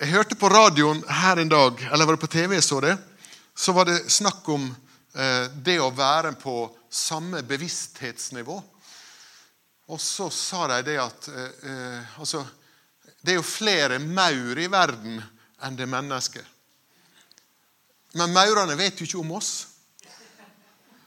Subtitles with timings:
[0.00, 2.94] Jeg hørte på radioen her en dag, eller var det på TV, jeg så det,
[3.52, 4.62] så var det snakk om
[5.12, 6.54] eh, det å være på
[6.88, 8.56] samme bevissthetsnivå.
[9.92, 12.40] Og så sa de det at eh, eh, altså,
[13.20, 15.20] det er jo flere maur i verden
[15.68, 16.48] enn det er.
[18.16, 19.52] Men maurene vet jo ikke om oss.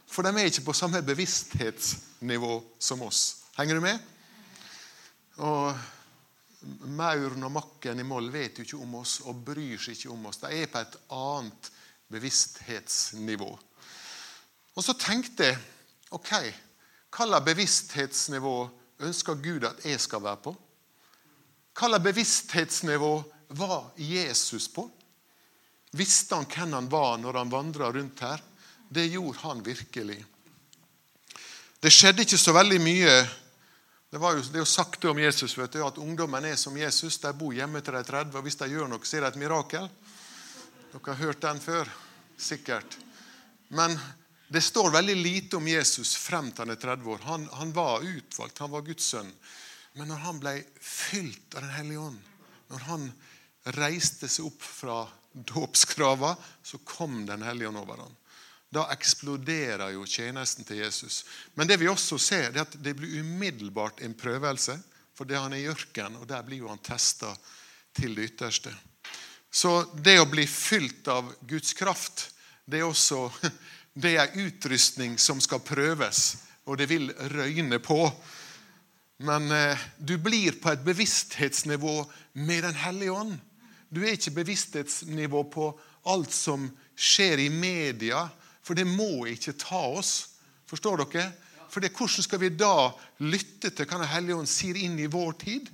[0.05, 3.41] For de er ikke på samme bevissthetsnivå som oss.
[3.57, 4.05] Henger du med?
[5.41, 5.73] Og
[6.95, 10.29] Mauren og makken i Moll vet jo ikke om oss og bryr seg ikke om
[10.29, 10.39] oss.
[10.39, 11.69] De er på et annet
[12.13, 13.49] bevissthetsnivå.
[14.73, 15.59] Og så tenkte jeg
[16.15, 16.31] ok,
[17.13, 18.55] hva slags bevissthetsnivå
[19.05, 20.55] ønsker Gud at jeg skal være på?
[21.73, 23.13] Hva slags bevissthetsnivå
[23.59, 24.87] var Jesus på?
[25.93, 28.41] Visste han hvem han var når han vandra rundt her?
[28.89, 30.19] Det gjorde han virkelig.
[31.83, 33.13] Det skjedde ikke så veldig mye.
[34.13, 37.15] Det, jo, det er jo sagt om Jesus vet du, at ungdommen er som Jesus.
[37.17, 39.31] De bor hjemme til de er 30, og hvis de gjør noe, så er det
[39.31, 39.87] et mirakel.
[40.91, 41.89] Dere har hørt den før?
[42.37, 42.99] Sikkert.
[43.73, 43.97] Men
[44.53, 47.25] det står veldig lite om Jesus frem til han er 30 år.
[47.25, 49.33] Han, han var utvalgt, han var Guds sønn.
[49.97, 52.21] Men når han ble fylt av Den hellige ånd,
[52.69, 53.09] når han
[53.81, 54.99] reiste seg opp fra
[55.33, 58.13] dåpsgrava, så kom Den hellige ånd over ham.
[58.73, 61.23] Da eksploderer jo tjenesten til Jesus.
[61.53, 64.79] Men det vi også ser, er at det blir umiddelbart en prøvelse.
[65.13, 67.35] For det han er i ørkenen, og der blir jo han testa
[67.93, 68.73] til det ytterste.
[69.53, 72.31] Så det å bli fylt av Guds kraft,
[72.65, 73.27] det er også
[74.03, 76.23] det er utrustning som skal prøves,
[76.65, 77.99] og det vil røyne på.
[79.23, 81.99] Men eh, du blir på et bevissthetsnivå
[82.33, 83.35] med Den hellige ånd.
[83.93, 85.67] Du er ikke bevissthetsnivå på
[86.09, 86.65] alt som
[86.97, 88.25] skjer i media,
[88.63, 90.13] for det må ikke ta oss.
[90.69, 91.31] Forstår dere?
[91.69, 92.93] For det, Hvordan skal vi da
[93.25, 95.71] lytte til hva Den hellige ånd sier inn i vår tid?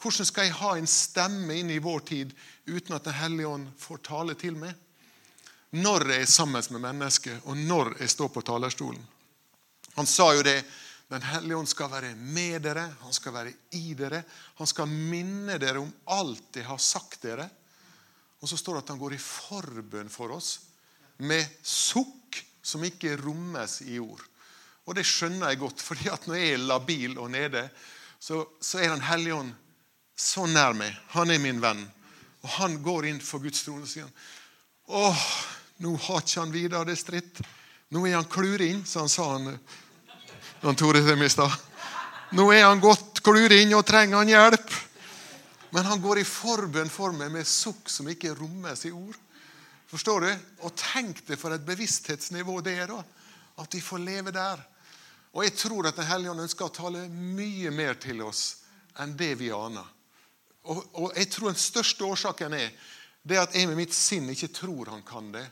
[0.00, 2.32] Hvordan skal jeg ha en stemme inn i vår tid
[2.66, 4.74] uten at Den hellige ånd får tale til meg?
[5.74, 9.00] Når jeg er sammen med mennesket, og når jeg står på talerstolen.
[9.94, 10.62] Han sa jo det
[11.10, 14.22] den hellige ånd skal være med dere, han skal være i dere.
[14.58, 17.46] Han skal minne dere om alt jeg har sagt dere.
[18.40, 20.56] Og så står det at han går i forbønn for oss
[21.18, 24.22] med sukk som ikke rommes i ord.
[24.84, 27.68] Og det skjønner jeg godt, fordi at når jeg er labil og nede,
[28.18, 29.52] så, så er Den hellige ånd
[30.16, 30.94] så nær meg.
[31.16, 31.82] Han er min venn.
[32.44, 34.08] Og han går inn for Guds trone og sier
[34.84, 35.22] åh,
[35.80, 37.40] nå har ikke han videre det stritt.
[37.90, 39.56] Nå er han kluring, som han sa han
[40.64, 41.46] han Tore til meg i.
[42.36, 44.76] Nå er han godt klur inn og trenger han hjelp.
[45.74, 49.18] Men han går i forbønn for meg med sukk som ikke rommes i ord.
[49.90, 50.30] Forstår du?
[50.66, 53.02] Og tenk deg for et bevissthetsnivå det er, da.
[53.62, 54.62] At vi får leve der.
[55.34, 58.62] Og jeg tror at Den hellige ånd ønsker å tale mye mer til oss
[59.02, 59.86] enn det vi aner.
[60.70, 62.70] Og, og jeg tror den største årsaken er
[63.24, 65.44] det at jeg med mitt sinn ikke tror han kan det.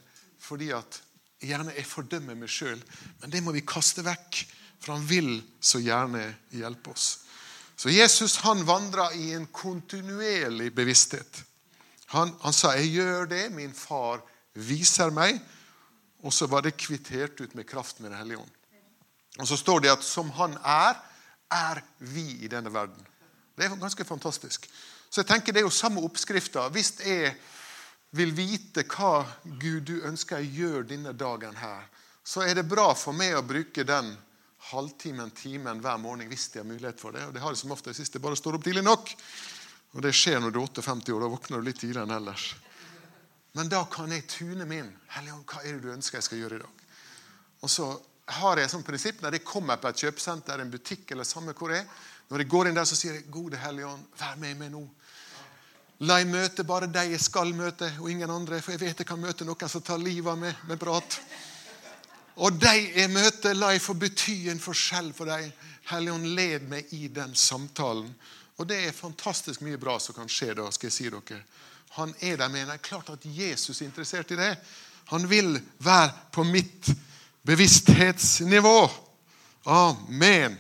[0.43, 1.01] Fordi at
[1.43, 2.81] gjerne jeg fordømmer meg sjøl.
[3.21, 4.43] Men det må vi kaste vekk.
[4.83, 7.23] For han vil så gjerne hjelpe oss.
[7.79, 11.43] Så Jesus han vandra i en kontinuerlig bevissthet.
[12.13, 13.53] Han, han, sa 'Jeg gjør det.
[13.53, 14.21] Min far
[14.55, 15.41] viser meg.'
[16.23, 18.51] Og så var det kvittert ut med kraft med Den hellige ånd.
[19.39, 20.95] Og så står det at 'som han er,
[21.51, 23.07] er vi i denne verden'.
[23.57, 24.69] Det er ganske fantastisk.
[25.11, 26.69] Så jeg tenker Det er jo samme oppskrifta.
[26.69, 27.35] Hvis jeg
[28.11, 29.25] vil vite hva
[29.61, 31.89] Gud du ønsker jeg gjør denne dagen her,
[32.25, 34.17] så er det bra for meg å bruke den
[34.71, 37.25] halvtimen, timen hver morgen hvis de har mulighet for det.
[37.27, 39.11] Og det har de som ofte sist det bare står opp tidlig nok.
[39.93, 41.25] Og det skjer når du er 58 år.
[41.25, 42.47] Da våkner du litt tidligere enn ellers.
[43.53, 44.89] Men da kan jeg tune min.
[45.13, 46.87] Helligånd, hva er det du ønsker jeg skal gjøre i dag?
[47.63, 47.91] Og så
[48.33, 51.75] har jeg som prinsipp når jeg kommer på et kjøpesenter, en butikk eller samme hvor
[51.75, 54.71] jeg er, når jeg går inn der, så sier jeg, Gode Helligånd, vær med meg
[54.73, 54.81] nå.
[56.09, 58.63] La jeg møte bare de jeg skal møte, og ingen andre.
[58.65, 61.19] For jeg vet jeg kan møte noen som tar livet av meg med prat.
[62.41, 65.53] Og de jeg møter, la jeg få bety en forskjell for dem.
[65.93, 68.09] Helligånd, led meg i den samtalen.
[68.61, 71.43] Og det er fantastisk mye bra som kan skje da, skal jeg si dere.
[71.97, 72.67] Han er der med.
[72.67, 74.57] Det er klart at Jesus er interessert i det.
[75.13, 76.91] Han vil være på mitt
[77.45, 78.91] bevissthetsnivå.
[79.65, 80.59] Amen.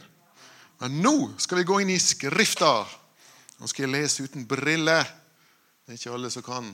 [0.78, 2.82] Men nå skal vi gå inn i Skrifta.
[3.58, 5.06] Nå skal jeg lese uten briller.
[5.86, 6.68] Det er ikke alle som kan.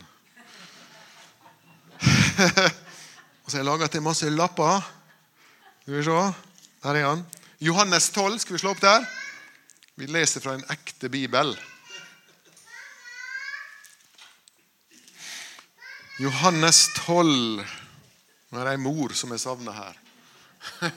[3.45, 4.81] Og så har jeg laga til masse lapper.
[5.83, 6.21] Skal vi se.
[6.83, 7.25] Der er han.
[7.61, 8.39] Johannes 12.
[8.39, 9.07] Skal vi slå opp der?
[9.99, 11.57] Vi leser fra en ekte bibel.
[16.23, 17.65] Johannes 12.
[18.49, 19.99] Nå er det ei mor som er savna her.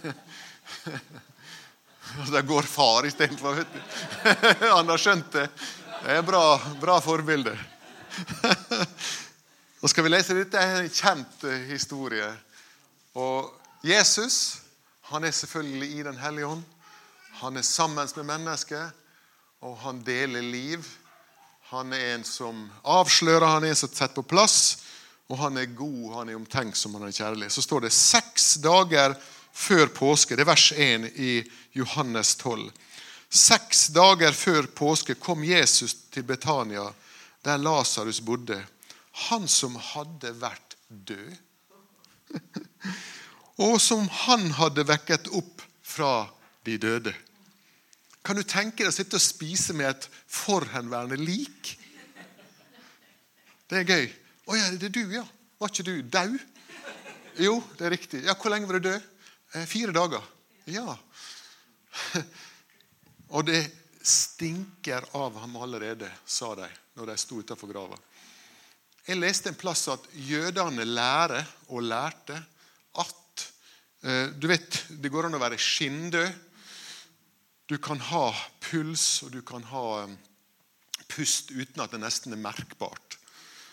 [2.29, 3.63] Der går far istedenfor.
[4.75, 5.47] Han har skjønt det.
[6.03, 6.43] Det er bra,
[6.83, 7.55] bra forbilde.
[9.81, 10.61] Nå skal vi lese dette.
[10.61, 12.29] er en kjent eh, historie.
[13.17, 13.49] Og
[13.81, 14.61] Jesus
[15.09, 16.61] han er selvfølgelig i Den hellige ånd.
[17.41, 18.91] Han er sammen med mennesker,
[19.65, 20.85] og han deler liv.
[21.71, 24.59] Han er en som avslører, han er en som setter på plass.
[25.31, 27.49] Og han er god, han er omtenksom, han er kjærlig.
[27.49, 29.15] Så står det seks dager
[29.53, 30.37] før påske.
[30.37, 31.31] Det er vers 1 i
[31.79, 32.67] Johannes 12.
[33.31, 36.85] Seks dager før påske kom Jesus til Betania,
[37.41, 38.59] der Lasarus bodde.
[39.31, 41.33] Han som hadde vært død,
[43.65, 46.27] og som han hadde vekket opp fra
[46.67, 47.15] de døde.
[48.21, 51.75] Kan du tenke deg å sitte og spise med et forhenværende lik?
[53.71, 54.09] Det er gøy.
[54.45, 55.23] 'Å ja, det er du, ja.
[55.61, 56.39] Var ikke du dau?'
[57.39, 58.23] Jo, det er riktig.
[58.27, 59.01] Ja, Hvor lenge var du død?
[59.55, 60.23] Eh, fire dager.
[60.67, 60.97] Ja.
[63.35, 63.63] Og det
[64.03, 66.67] stinker av ham allerede, sa de
[66.99, 67.97] når de sto utenfor grava.
[69.07, 72.35] Jeg leste en plass at jødene lærer og lærte
[73.01, 73.45] at
[74.03, 76.50] eh, Du vet, det går an å være skinndød.
[77.71, 78.25] Du kan ha
[78.59, 80.15] puls, og du kan ha eh,
[81.07, 83.15] pust uten at det nesten er merkbart.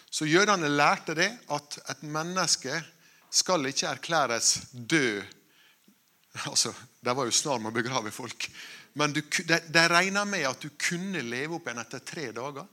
[0.06, 2.76] Så jødene lærte det at et menneske
[3.34, 5.24] skal ikke erklæres død.
[6.46, 6.70] Altså,
[7.02, 8.46] De var jo snar med å begrave folk.
[8.94, 12.70] Men du, de, de regna med at du kunne leve opp igjen etter tre dager.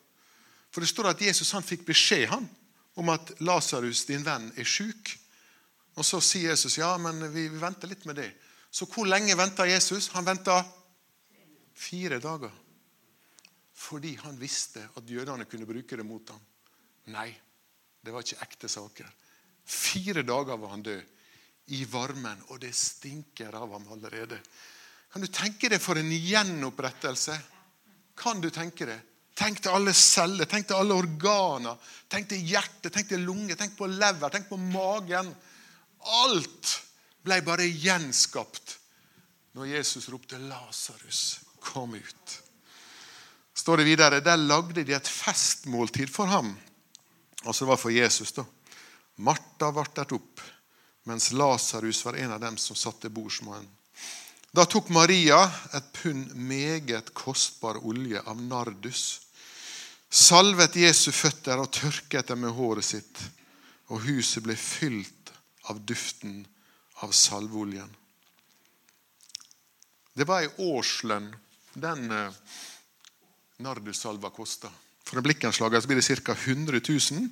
[0.69, 2.45] For det står at Jesus han fikk beskjed han,
[3.01, 5.15] om at Lasarus, din venn, er sjuk.
[5.97, 8.29] Og så sier Jesus ja, men vi venter litt med det.
[8.69, 10.13] Så hvor lenge venta Jesus?
[10.13, 10.61] Han venta
[11.75, 12.53] fire dager.
[13.75, 16.41] Fordi han visste at jødene kunne bruke det mot ham.
[17.13, 17.29] Nei,
[18.01, 19.09] det var ikke ekte saker.
[19.65, 21.11] Fire dager var han død.
[21.73, 22.43] I varmen.
[22.53, 24.37] Og det stinker av ham allerede.
[25.11, 27.35] Kan du tenke deg for en gjenopprettelse?
[28.15, 28.99] Kan du tenke det?
[29.35, 31.75] Tenk til alle celler, tenk til alle organer.
[32.07, 35.33] Tenk til hjertet, tenk til lunge, tenk på lever, tenk på magen.
[36.23, 36.71] Alt
[37.25, 38.77] ble bare gjenskapt
[39.55, 42.41] når Jesus ropte 'Lasarus, kom ut'.
[43.53, 46.57] Står det videre, Der lagde de et festmåltid for ham.
[47.45, 48.45] Altså det var for Jesus, da.
[49.15, 50.41] Martha vartet opp,
[51.03, 53.67] mens Lasarus var en av dem som satt til bords med ham.
[54.55, 55.39] Da tok Maria
[55.75, 59.21] et pund meget kostbar olje av nardus,
[60.09, 63.23] salvet Jesu føtter og tørket dem med håret sitt,
[63.91, 65.31] og huset ble fylt
[65.69, 66.45] av duften
[67.03, 67.89] av salveoljen.
[70.15, 71.33] Det var ei årslønn
[71.75, 72.31] den eh,
[73.57, 74.71] nardussalva kosta.
[75.05, 76.31] For en blikkenslager blir det ca.
[76.31, 77.29] 100 000.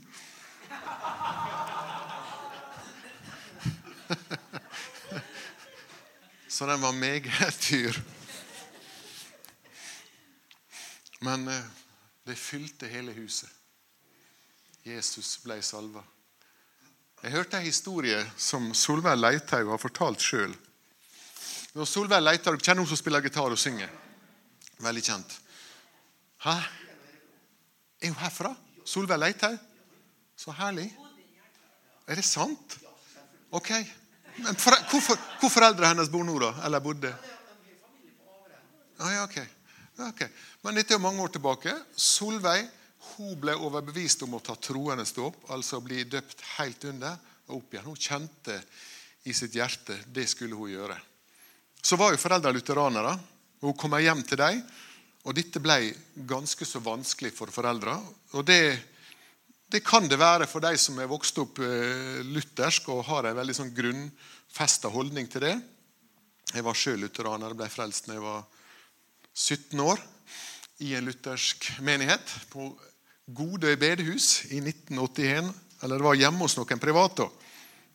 [6.48, 8.02] Så den var meget dyr.
[11.20, 11.64] Men eh,
[12.24, 13.50] det fylte hele huset.
[14.84, 16.04] Jesus ble salva.
[17.24, 20.52] Jeg hørte en historie som Solveig Leithaug har fortalt sjøl.
[21.88, 23.90] Solveig Leithaug kjenner hun som spiller gitar og synger.
[24.82, 25.36] Veldig kjent.
[26.44, 26.56] Hæ?
[28.02, 28.56] Er hun herfra?
[28.86, 29.58] Solveig Leithaug?
[30.36, 30.90] Så herlig.
[32.08, 32.78] Er det sant?
[33.52, 33.70] Ok.
[34.42, 36.54] Men for, hvor, hvor foreldrene hennes bor nå, da?
[36.66, 37.14] Eller bodde?
[38.98, 39.46] Ah, ja, okay.
[40.10, 40.26] ok.
[40.64, 41.76] Men dette er jo mange år tilbake.
[41.96, 42.66] Solveig
[43.14, 47.18] hun ble overbevist om å ta troende ståp, altså bli døpt helt under
[47.50, 47.88] og opp igjen.
[47.90, 48.60] Hun kjente
[49.28, 50.98] i sitt hjerte det skulle hun gjøre.
[51.84, 53.18] Så var jo foreldra lutheranere.
[53.64, 54.64] Hun kom hjem til dem
[55.24, 55.94] og dette ble
[56.28, 57.96] ganske så vanskelig for foreldra.
[58.36, 58.76] Og det,
[59.72, 63.38] det, kan det være for de som er vokst opp eh, luthersk og har en
[63.40, 65.54] veldig sånn grunnfesta holdning til det.
[66.52, 68.44] Jeg var sjøl lutheraner, ble frelst da jeg var
[69.34, 70.04] 17 år
[70.84, 72.74] i en luthersk menighet på
[73.34, 75.54] Godøy bedehus i 1981.
[75.84, 77.30] Eller det var hjemme hos noen private.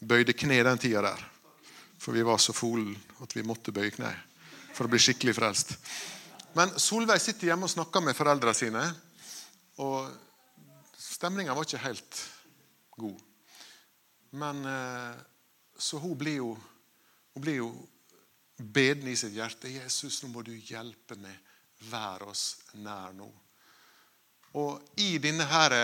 [0.01, 1.29] Bøyde kne den tida der.
[2.01, 4.15] For vi var så folen at vi måtte bøye kne
[4.79, 5.75] for å bli skikkelig frelst.
[6.55, 8.85] Men Solveig sitter hjemme og snakker med foreldrene sine.
[9.83, 10.07] Og
[10.99, 12.21] stemninga var ikke helt
[12.99, 13.19] god.
[14.39, 15.19] Men eh,
[15.79, 16.53] så hun blir jo,
[17.35, 17.73] hun blir jo
[18.59, 19.71] beden i sitt hjerte.
[19.71, 21.35] 'Jesus, nå må du hjelpe meg.
[21.91, 23.31] Vær oss nær nå.'
[24.59, 25.75] Og i denne her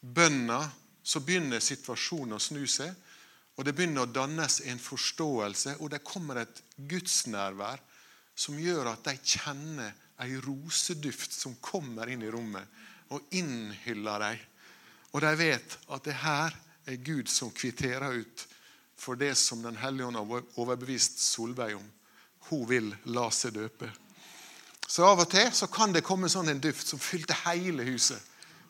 [0.00, 0.60] bønna
[1.02, 2.90] så begynner situasjonen å snu seg.
[3.56, 7.80] Og det begynner å dannes en forståelse, og det kommer et gudsnærvær
[8.36, 12.68] som gjør at de kjenner ei roseduft som kommer inn i rommet
[13.14, 14.44] og innhyller dem.
[15.14, 18.46] Og de vet at det her er Gud som kvitterer ut
[18.96, 21.84] for det som Den hellige ånd har overbevist Solveig om.
[22.48, 23.90] Hun vil la seg døpe.
[24.86, 28.20] Så av og til så kan det komme sånn en duft som fylte hele huset.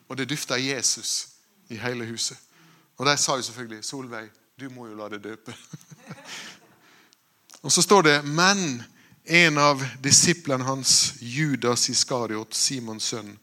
[0.09, 1.27] Og det dufta Jesus
[1.69, 2.37] i hele huset.
[2.97, 5.53] Og de sa jo selvfølgelig 'Solveig, du må jo la deg døpe'.
[7.63, 8.83] og så står det 'Men
[9.27, 13.33] en av disiplene hans, Judas Iskariot, Simons sønn,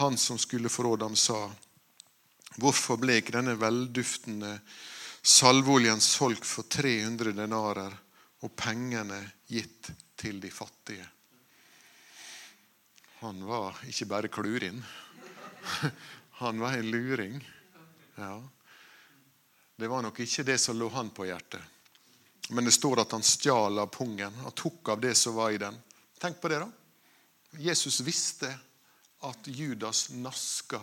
[0.00, 1.50] han som skulle forråde ham, sa:"
[2.56, 4.58] Hvorfor ble ikke denne velduftende
[5.22, 7.94] salveoljen solgt for 300 denarer
[8.42, 11.06] og pengene gitt til de fattige?
[13.20, 14.84] Han var ikke bare klurin.
[16.40, 17.36] Han var en luring.
[18.16, 18.42] Ja.
[19.76, 21.60] Det var nok ikke det som lå han på hjertet.
[22.50, 24.34] Men det står at han stjal av pungen.
[24.44, 25.76] og tok av det som var i den.
[26.18, 26.70] Tenk på det, da.
[27.58, 28.50] Jesus visste
[29.20, 30.80] at Judas naska.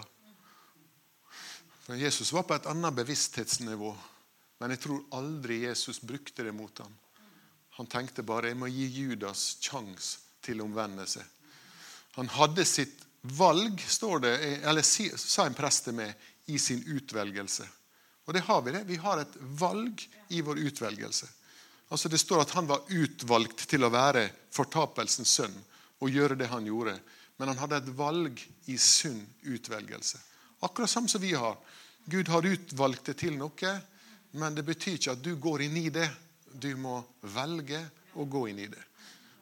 [1.83, 3.95] For Jesus var på et annet bevissthetsnivå.
[4.59, 6.93] Men jeg tror aldri Jesus brukte det mot ham.
[7.77, 11.23] Han tenkte bare jeg må gi Judas sjanse til å omvende seg.
[12.17, 14.33] Han hadde sitt valg, står det,
[14.65, 16.15] eller sa en prest til meg,
[16.47, 17.67] i sin utvelgelse.
[18.25, 18.83] Og det har vi det.
[18.87, 20.01] Vi har et valg
[20.33, 21.27] i vår utvelgelse.
[21.89, 25.55] Altså Det står at han var utvalgt til å være fortapelsens sønn
[26.03, 26.97] og gjøre det han gjorde.
[27.37, 30.19] Men han hadde et valg i sunn utvelgelse.
[30.65, 31.55] Akkurat samme som vi har.
[32.05, 33.73] Gud har utvalgt det til noe,
[34.39, 36.07] men det betyr ikke at du går inn i det.
[36.51, 36.99] Du må
[37.35, 37.81] velge
[38.17, 38.83] å gå inn i det.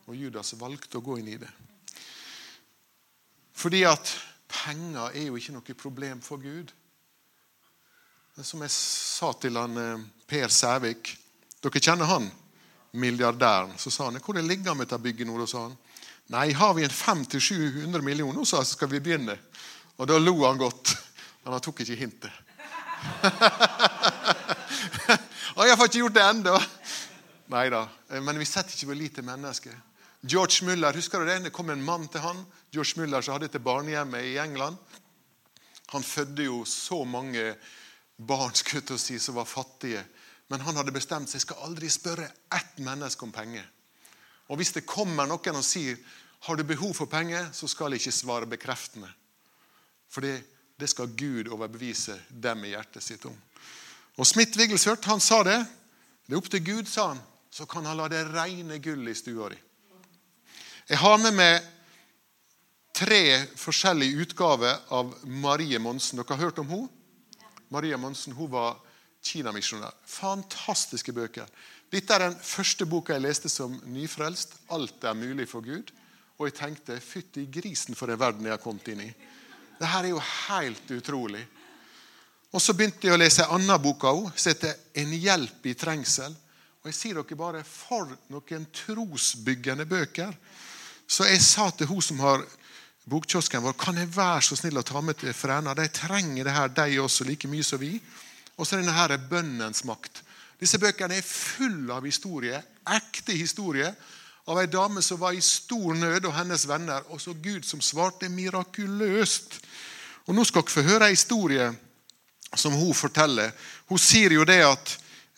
[0.06, 1.52] Og Judas valgte å gå inn i det.
[3.56, 4.12] Fordi at
[4.52, 6.74] penger er jo ikke noe problem for Gud.
[8.44, 11.14] Som jeg sa til han eh, Per Sævik
[11.66, 12.32] Dere kjenner han?
[12.92, 13.72] Milliardæren.
[13.82, 15.46] Så sa han hvor det ligger med dette bygget nå.
[15.50, 15.78] sa han.
[16.34, 19.38] Nei, har vi en 500-700 millioner, så skal vi begynne.
[19.98, 20.98] Og da lo han godt.
[21.44, 22.32] Men han tok ikke hintet.
[25.56, 26.56] og jeg har ikke gjort det ennå.
[27.54, 27.84] Nei da.
[28.22, 29.76] Men vi setter ikke for lite mennesker.
[30.26, 31.44] George Muller, husker du det?
[31.46, 34.78] Det kom en mann til han, George Muller som hadde dette barnehjemmet i England.
[35.94, 37.54] Han fødte jo så mange
[38.18, 40.02] barn skulle si, som var fattige.
[40.48, 43.66] Men han hadde bestemt seg skal aldri spørre ett menneske om penger.
[44.50, 45.98] Og Hvis det kommer noen og sier
[46.46, 49.10] har du behov for penger, så skal jeg ikke svare bekreftende.
[50.10, 50.36] For det,
[50.78, 53.34] det skal Gud overbevise dem i hjertet sitt om.
[54.22, 55.58] Og Smith Wigglesworth han sa det.
[56.28, 57.22] Det er opp til Gud, sa han.
[57.50, 59.58] Så kan han la det regne gull i stua di.
[60.86, 61.66] Jeg har med meg
[62.96, 63.22] tre
[63.58, 66.20] forskjellige utgaver av Marie Monsen.
[66.20, 66.92] Dere har hørt om henne?
[67.74, 68.78] Marie Monsen hun var
[69.26, 69.96] kinamisjonær.
[70.06, 71.50] Fantastiske bøker.
[71.92, 74.56] Dette er den første boka jeg leste som nyfrelst.
[74.70, 75.92] 'Alt er mulig for Gud'.
[76.38, 79.12] Og jeg tenkte fytti grisen for en verden jeg har kommet inn i.
[79.80, 81.46] Dette er jo helt utrolig.
[82.52, 85.66] Og Så begynte jeg å lese en annen bok av henne, som heter 'En hjelp
[85.66, 86.36] i trengsel'.
[86.84, 90.34] Og jeg sier dere bare for noen trosbyggende bøker.
[91.08, 92.46] Så jeg sa til hun som har
[93.10, 95.74] bokkiosken vår, kan jeg være så snill å ta med til Fræna?
[95.74, 98.02] De trenger det her, de også, like mye som vi.
[98.56, 100.22] Og så denne her er bønnens makt.
[100.60, 102.62] Disse bøkene er fulle av historie,
[102.96, 103.90] ekte historie,
[104.46, 107.82] av ei dame som var i stor nød, og hennes venner, og så Gud som
[107.82, 109.58] svarte mirakuløst.
[110.26, 111.72] Og Nå skal dere få høre ei historie
[112.56, 113.52] som hun forteller.
[113.90, 114.94] Hun sier jo det at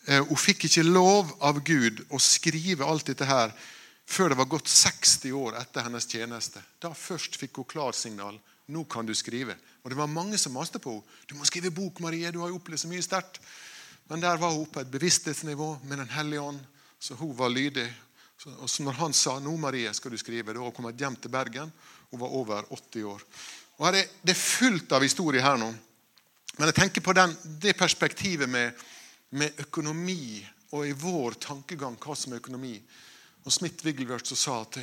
[0.06, 3.52] eh, hun fikk ikke lov av Gud å skrive alt dette her
[4.08, 6.62] før det var gått 60 år etter hennes tjeneste.
[6.80, 8.38] Da først fikk hun klarsignal.
[8.68, 9.56] Nå kan du skrive.
[9.82, 11.16] Og Det var mange som maste på henne.
[11.26, 12.30] Du må skrive bok, Marie.
[12.32, 13.40] Du har jo opplevd så mye sterkt.
[14.08, 16.60] Men der var hun på et bevissthetsnivå med Den hellige ånd,
[17.00, 17.86] så hun var lydig.
[18.60, 21.30] Og så når han sa 'Nå, Marie, skal du skrive', da hun kom hjem til
[21.30, 21.72] Bergen.
[22.10, 23.22] Hun var over 80 år.
[23.78, 25.74] Og Det er fullt av historier her nå.
[26.58, 28.72] Men jeg tenker på den, det perspektivet med,
[29.30, 32.74] med økonomi og i vår tankegang hva som er økonomi.
[33.44, 34.78] Og Smith Wigglesworth sa at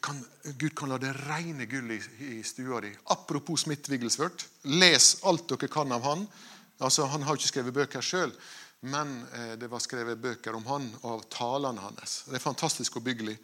[0.00, 0.24] kan,
[0.58, 2.92] Gud kan la det regne gull i, i stua di.
[3.04, 4.46] Apropos Smith Wigglesworth.
[4.62, 6.26] Les alt dere kan av han.
[6.82, 8.32] Altså, Han har ikke skrevet bøker sjøl,
[8.90, 12.22] men eh, det var skrevet bøker om han og av talene hans.
[12.26, 13.36] Det er fantastisk oppbyggelig.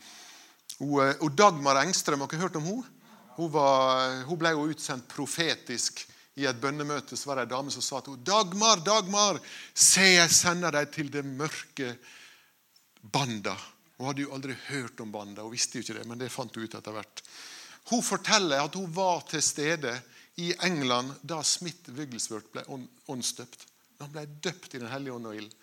[0.82, 2.94] Og, eh, og Dagmar Engstrøm, har dere hørt om henne?
[3.38, 6.02] Hun, var, hun ble jo utsendt profetisk
[6.38, 7.16] i et bønnemøte.
[7.16, 9.38] Så var det en dame som sa til henne Dagmar, Dagmar,
[9.74, 11.94] se, jeg sender deg til det mørke
[12.98, 13.54] Banda.
[13.98, 16.54] Hun hadde jo aldri hørt om Banda, hun visste jo ikke det, men det fant
[16.54, 17.22] hun ut etter hvert.
[17.90, 19.94] Hun forteller at hun var til stede
[20.38, 22.62] i England da Smith Wigglesworth ble
[23.10, 23.64] åndsdøpt.
[23.98, 25.54] Han ble døpt i Den hellige ånd og ild.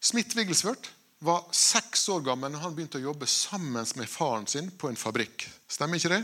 [0.00, 0.90] Smith Wigglesworth
[1.24, 5.00] var seks år gammel når han begynte å jobbe sammen med faren sin på en
[5.00, 5.46] fabrikk.
[5.68, 6.22] Stemmer ikke det?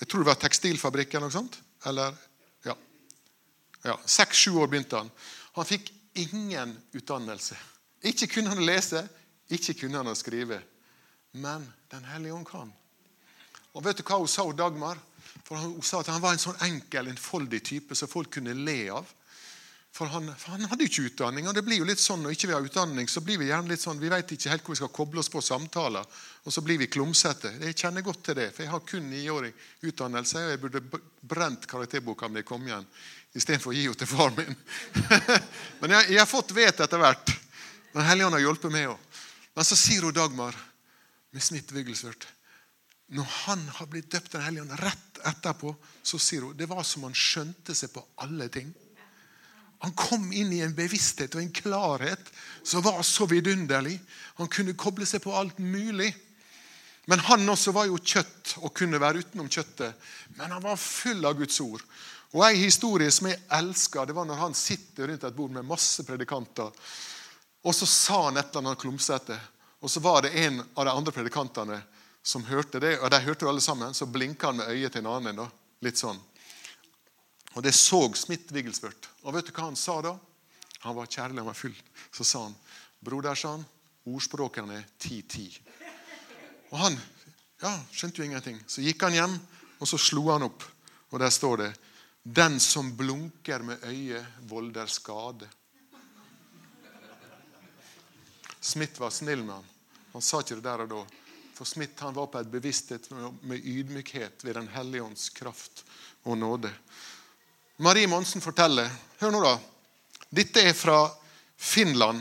[0.00, 1.58] Jeg tror det var tekstilfabrikk eller noe sånt.
[1.88, 2.16] Eller,
[2.64, 2.74] ja.
[3.84, 5.10] ja Seks-sju år begynte han.
[5.56, 7.56] Han fikk ingen utdannelse.
[8.08, 9.04] Ikke kunne han lese,
[9.48, 10.60] ikke kunne han å skrive,
[11.38, 12.68] men Den hellige ånd kan.
[13.72, 14.98] Og vet du hva hun sa, Dagmar?
[15.46, 18.90] For Hun sa at han var en sånn enkel, enfoldig type som folk kunne le
[18.92, 19.08] av.
[19.98, 21.48] For han, for han, hadde jo ikke utdanning.
[21.48, 23.72] og det blir jo litt sånn Når ikke vi har utdanning, så blir vi gjerne
[23.72, 26.04] litt sånn, vi vet ikke helt hvor vi skal koble oss på samtaler,
[26.44, 27.54] og så blir vi klumsete.
[27.64, 29.50] Jeg kjenner godt til det, for jeg har kun niårig
[29.82, 30.44] utdannelse.
[30.44, 31.02] og Jeg burde
[31.32, 32.86] brent karakterboka mi da kom igjen,
[33.34, 34.54] istedenfor å gi henne til far min.
[35.80, 37.34] Men jeg, jeg, har fått vet etter hvert.
[37.96, 39.07] Den hellige ånd har hjulpet meg òg.
[39.58, 40.54] Men så sier hun Dagmar
[41.34, 42.28] med smitt Vigelsvørt
[43.10, 45.72] Når han har blitt døpt Den hellige ånd rett etterpå,
[46.06, 48.68] så sier hun det var som han skjønte seg på alle ting.
[49.82, 52.30] Han kom inn i en bevissthet og en klarhet
[52.62, 53.96] som var så vidunderlig.
[54.38, 56.12] Han kunne koble seg på alt mulig.
[57.10, 59.98] Men han også var jo kjøtt og kunne være utenom kjøttet.
[60.38, 61.82] Men han var full av Guds ord.
[62.30, 65.66] Og En historie som jeg elsker, det var når han sitter rundt et bord med
[65.66, 66.70] masse predikanter.
[67.68, 69.36] Og så sa han et eller annet klumsete.
[69.84, 71.82] Og så var det en av de andre predikantene
[72.24, 72.94] som hørte det.
[73.02, 73.94] Og de hørte jo alle sammen.
[73.94, 75.42] Så blinka han med øyet til en annen.
[75.42, 75.44] Da.
[75.84, 76.16] Litt sånn.
[77.54, 79.10] Og det så Smith Wigglesworth.
[79.26, 80.14] Og vet du hva han sa da?
[80.86, 81.74] Han var kjærlig, han var full.
[82.14, 82.54] Så sa han,
[83.04, 83.64] 'Broder', sa han,
[84.06, 85.58] 'ordspråkene er 10-10'.
[86.70, 86.98] Og han
[87.62, 88.60] ja, skjønte jo ingenting.
[88.66, 89.38] Så gikk han hjem,
[89.78, 90.62] og så slo han opp.
[91.10, 91.72] Og der står det
[92.22, 95.48] 'Den som blunker med øyet, volder skade'.
[98.68, 99.68] Smith var snill med ham.
[100.12, 101.00] Han sa ikke det der og da.
[101.56, 105.84] For Smith han var på et bevissthet med ydmykhet ved Den hellige ånds kraft
[106.22, 106.70] og nåde.
[107.78, 109.56] Marie Monsen forteller Hør nå, da.
[110.30, 111.08] Dette er fra
[111.56, 112.20] Finland.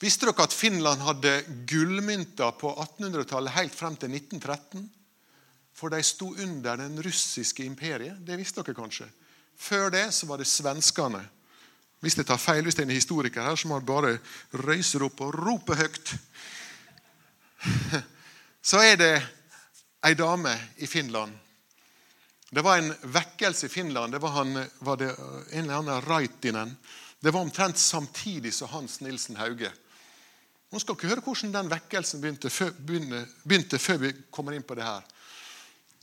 [0.00, 1.32] Visste dere at Finland hadde
[1.68, 4.86] gullmynter på 1800-tallet helt frem til 1913?
[5.76, 8.22] For de sto under den russiske imperiet.
[8.24, 9.08] Det visste dere kanskje.
[9.56, 11.24] Før det så var det svenskene.
[12.06, 14.12] Hvis jeg tar feil, hvis det er en historiker her, så må han bare
[14.62, 16.14] røyse opp og rope høyt.
[18.66, 19.14] Så er det
[20.06, 21.34] ei dame i Finland
[22.50, 24.12] det var en vekkelse i Finland.
[24.12, 25.10] Det var, han, var det
[25.50, 26.76] en eller annen Raitinen.
[27.20, 29.72] Det var omtrent samtidig som Hans Nilsen Hauge.
[30.70, 34.76] Nå skal dere høre hvordan den vekkelsen begynte før, begynte før vi kommer inn på
[34.78, 35.04] det her.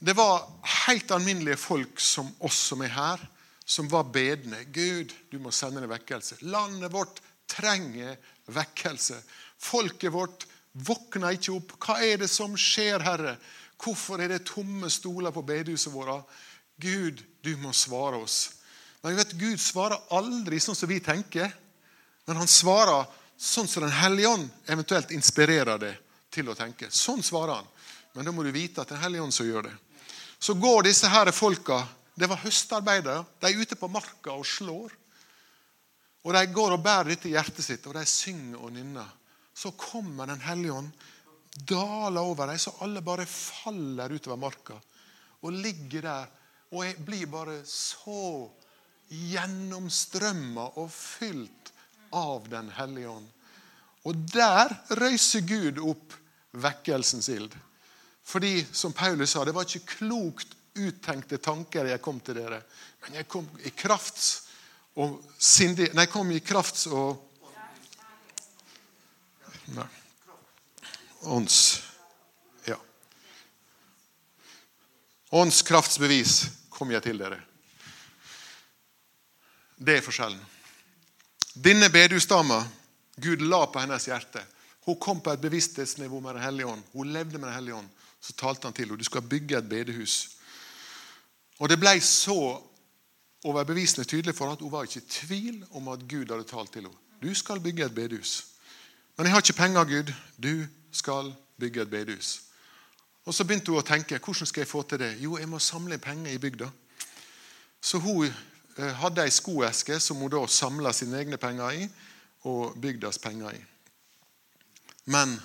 [0.04, 0.46] Det var
[0.88, 3.24] helt alminnelige folk som oss som er her,
[3.66, 4.64] som var bedende.
[4.72, 6.42] Gud, du må sende en vekkelse.
[6.42, 8.18] Landet vårt trenger
[8.52, 9.20] vekkelse.
[9.60, 11.76] Folket vårt våkner ikke opp.
[11.80, 13.38] Hva er det som skjer, Herre?
[13.84, 16.20] Hvorfor er det tomme stoler på bedehusene våre?
[16.82, 18.56] Gud, du må svare oss.
[19.04, 21.52] Men vet, Gud svarer aldri sånn som vi tenker,
[22.26, 25.94] men han svarer sånn som Den hellige ånd eventuelt inspirerer det
[26.32, 26.88] til å tenke.
[26.90, 27.68] Sånn svarer han.
[28.14, 29.74] Men da må du vite at Den hellige ånd som gjør det.
[30.40, 31.82] Så går disse her folka
[32.16, 33.24] Det var høstarbeidere.
[33.42, 34.94] De er ute på marka og slår.
[36.24, 39.10] Og De går og bærer dette i hjertet sitt, og de synger og nynner.
[39.54, 40.92] Så kommer Den hellige ånd
[41.54, 44.80] daler over dem, så alle bare faller utover marka
[45.44, 46.32] og ligger der
[46.74, 48.50] og jeg blir bare så
[49.14, 51.70] gjennomstrømma og fylt
[52.14, 53.28] av Den hellige ånd.
[54.10, 56.16] Og der røyser Gud opp
[56.62, 57.54] vekkelsens ild.
[58.24, 62.62] Fordi, som Paulus sa, det var ikke klokt uttenkte tanker jeg kom til dere,
[63.04, 64.30] men jeg kom i krafts
[64.98, 67.30] og sindig Nei, jeg kom i krafts og
[69.74, 69.90] Nei
[71.24, 71.84] ånds
[72.66, 72.78] ja.
[75.30, 76.34] Åndskraftsbevis
[76.70, 77.40] kom jeg til dere.
[79.78, 80.42] Det er forskjellen.
[81.54, 82.60] Denne bedusdama
[83.22, 84.42] Gud la på hennes hjerte.
[84.86, 86.84] Hun kom på et bevissthetsnivå med Den hellige ånd.
[86.92, 87.90] Hun levde med Den hellige ånd.
[88.20, 90.38] Så talte han til henne du skal bygge et bedehus.
[91.60, 92.62] Og Det ble så
[93.44, 96.82] overbevisende tydelig for at hun var ikke i tvil om at Gud hadde talt til
[96.82, 96.96] henne.
[97.24, 98.46] Du skal bygge et bedehus.
[99.18, 100.14] Men jeg har ikke penger, Gud.
[100.44, 102.42] Du skal bygge et bedehus.
[103.26, 105.14] Og Så begynte hun å tenke hvordan skal jeg få til det.
[105.24, 106.68] Jo, jeg må samle penger i bygda.
[107.82, 111.88] Så hun eh, hadde ei skoeske som hun da samla sine egne penger i,
[112.44, 113.62] og bygdas penger i.
[115.06, 115.38] Men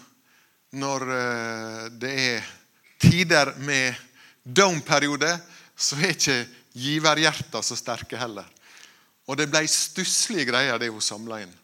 [0.79, 2.51] når eh, det er
[2.99, 3.95] tider med
[4.43, 5.31] down-periode,
[5.79, 6.39] så er ikke
[6.79, 8.47] giverhjerta så sterke heller.
[9.29, 11.55] Og det ble stusslige greier, det hun samla inn.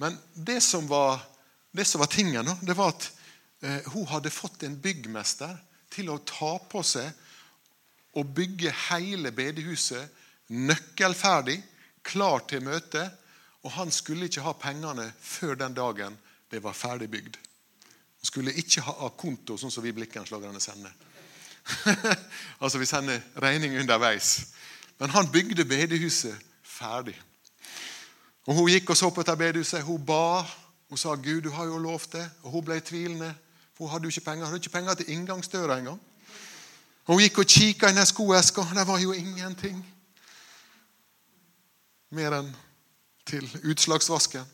[0.00, 1.20] Men det som var
[1.72, 3.10] det som var tingen, det var at
[3.62, 5.54] eh, hun hadde fått en byggmester
[5.90, 7.10] til å ta på seg
[8.18, 10.10] og bygge hele bedehuset
[10.50, 11.60] nøkkelferdig,
[12.02, 13.04] klar til møte.
[13.62, 16.16] Og han skulle ikke ha pengene før den dagen
[16.50, 17.36] det var ferdigbygd.
[17.36, 20.90] Han skulle ikke ha konto, sånn som vi blikkenslagerne sender.
[22.62, 24.46] altså Vi sender regning underveis.
[24.98, 27.20] Men han bygde bedehuset ferdig.
[28.46, 29.82] Og Hun gikk og så på dette bedehuset.
[29.82, 30.44] Hun ba
[30.90, 32.30] hun sa Gud, du har jo lovt det.
[32.42, 33.34] Og hun ble tvilende.
[33.76, 34.44] For hun hadde jo ikke penger.
[34.44, 36.00] Hun hadde ikke penger til inngangsdøra engang.
[37.06, 38.60] Og Hun gikk og kikka i den skoeska.
[38.74, 39.78] Det var jo ingenting
[42.10, 42.50] mer enn
[43.26, 44.44] til utslagsvasken.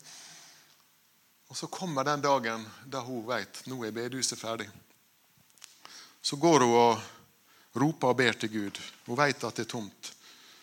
[1.49, 4.69] Og Så kommer den dagen da hun vet nå er bedehuset ferdig.
[6.27, 8.79] Så går hun og roper og ber til Gud.
[9.05, 10.09] Hun vet at det er tomt.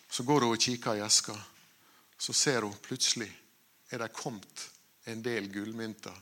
[0.09, 1.33] Så går hun og kikker i eska.
[2.17, 3.31] Så ser hun plutselig
[3.89, 4.67] er det kommet
[5.09, 6.13] en del gullmynter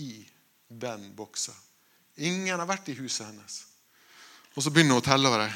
[0.00, 0.24] i
[0.68, 1.52] den boksa.
[2.16, 3.60] Ingen har vært i huset hennes.
[4.56, 5.54] Og Så begynner hun å telle over dem.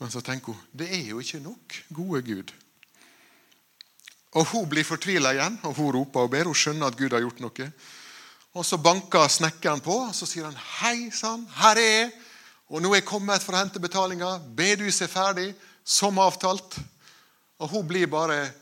[0.00, 2.52] Men så tenker hun det er jo ikke nok, gode Gud.
[4.32, 6.48] Og Hun blir fortvila igjen, og hun roper og ber.
[6.48, 7.72] Hun skjønner at Gud har gjort noe.
[8.54, 12.12] Og Så banker snekkeren på, og så sier han, 'Hei sann, her er jeg.'
[12.72, 14.38] Og nå er jeg kommet for å hente betalinga.
[14.56, 16.78] Bedehuset er ferdig, som avtalt.
[17.60, 18.52] Og hun blir bare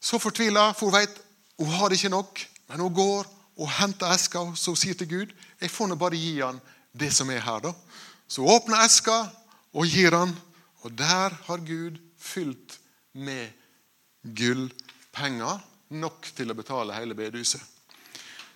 [0.00, 1.18] så fortvila, for hun vet
[1.58, 2.40] hun har ikke nok.
[2.68, 3.26] Men hun går
[3.58, 6.60] og henter eska, så hun sier til Gud, 'Jeg får nå bare gi han
[6.94, 7.72] det som er her', da.
[8.28, 9.30] Så hun åpner eska
[9.74, 10.38] og gir han,
[10.82, 12.78] og der har Gud fylt
[13.14, 13.50] med
[14.24, 17.60] gullpenger nok til å betale hele bedehuset.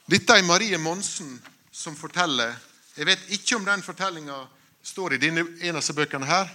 [0.05, 1.39] Dette er Marie Monsen
[1.73, 2.53] som forteller.
[2.93, 4.37] Jeg vet ikke om den fortellinga
[4.85, 6.51] står i denne, en av disse bøkene her.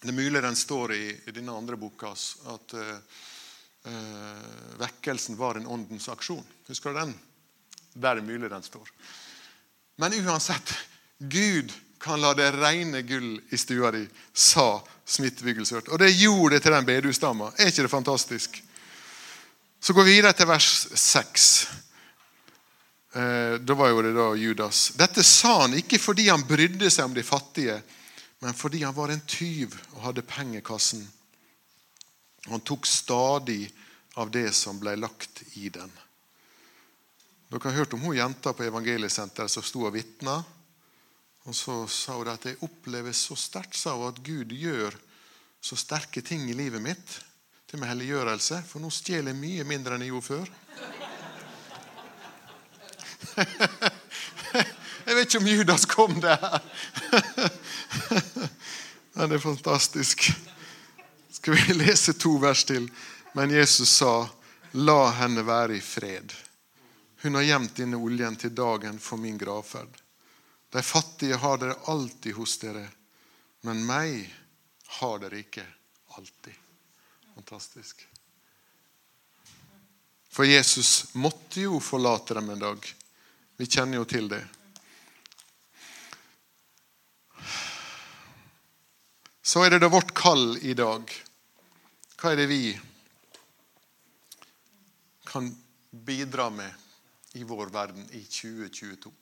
[0.00, 2.90] Det er mulig den står i, i denne andre boka, at uh,
[3.86, 6.42] uh, vekkelsen var en åndens aksjon.
[6.66, 7.14] Husker du den?
[7.94, 8.90] Der er mulig den står.
[10.02, 10.74] Men uansett,
[11.22, 11.70] Gud
[12.02, 14.02] kan la det regne gull i stua di,
[14.34, 15.94] sa Smith Wigglesworth.
[15.94, 17.54] Og det gjorde det til den bedehusdama.
[17.54, 18.62] Er ikke det fantastisk?
[19.80, 21.50] Så går vi videre til vers 6.
[23.16, 24.90] Eh, da var jo det da Judas.
[24.92, 27.78] Dette sa han ikke fordi han brydde seg om de fattige,
[28.44, 31.00] men fordi han var en tyv og hadde pengekassen.
[32.50, 33.70] Han tok stadig
[34.20, 35.88] av det som ble lagt i den.
[37.48, 40.36] Dere har hørt om hun jenta på evangeliesenteret som sto og vitna.
[41.48, 44.92] Og så sa hun at jeg opplever så sterkt sa hun, at Gud gjør
[45.64, 47.18] så sterke ting i livet mitt
[47.66, 50.56] til med helliggjørelse, for nå stjeler jeg mye mindre enn jeg gjorde før.
[55.06, 56.46] Jeg vet ikke om Judas kom der.
[59.16, 60.32] Men det er fantastisk.
[61.30, 62.90] Skal vi lese to vers til?
[63.36, 64.28] Men Jesus sa,
[64.72, 66.34] 'La henne være i fred'.
[67.22, 69.94] Hun har gjemt denne oljen til dagen for min gravferd.
[70.70, 72.88] De fattige har dere alltid hos dere,
[73.64, 74.26] men meg
[74.98, 75.64] har dere ikke
[76.18, 76.52] alltid.
[77.34, 78.04] Fantastisk.
[80.28, 82.92] For Jesus måtte jo forlate dem en dag.
[83.56, 84.42] Vi kjenner jo til det.
[89.46, 91.12] Så er det da vårt kall i dag.
[92.20, 92.60] Hva er det vi
[95.28, 95.48] kan
[95.90, 99.12] bidra med i vår verden i 2022?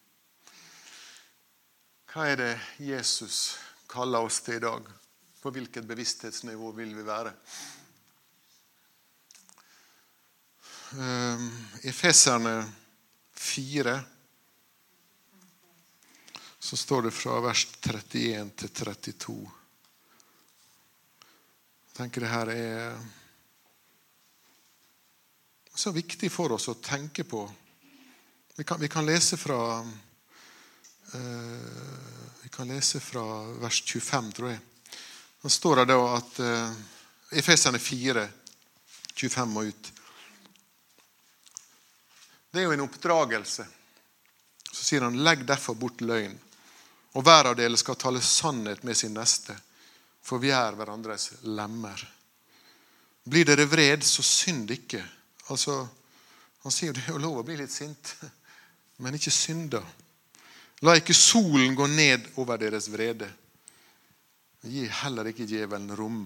[2.15, 2.53] Hva er det
[2.89, 3.39] Jesus
[3.91, 4.91] kaller oss til i dag?
[5.43, 7.35] På hvilket bevissthetsnivå vil vi være?
[10.99, 11.41] uh,
[11.83, 12.73] Efeserne
[13.35, 14.01] 4,
[16.65, 19.35] så står det fra vers 31 til 32.
[21.85, 22.95] Jeg tenker det her er
[25.75, 27.43] så viktig for oss å tenke på.
[28.57, 29.91] Vi kan, vi kan lese fra uh,
[32.41, 33.27] Vi kan lese fra
[33.61, 34.61] vers 25, tror jeg.
[35.45, 36.73] Da står det da at uh,
[37.43, 38.25] Efesene 4,
[39.13, 39.93] 25 og ut.
[42.49, 43.69] Det er jo en oppdragelse.
[44.73, 46.41] Så sier han, legg derfor bort løgn.
[47.15, 49.55] Og hver av dere skal tale sannhet med sin neste,
[50.25, 52.01] for vi er hverandres lemmer.
[53.25, 55.03] Blir dere vred, så synd ikke.
[55.53, 55.87] Altså,
[56.65, 58.15] Han sier jo det er lov å bli litt sint,
[59.05, 59.83] men ikke synd, da.
[60.81, 63.29] La ikke solen gå ned over deres vrede.
[64.65, 66.23] Gi heller ikke djevelen rom.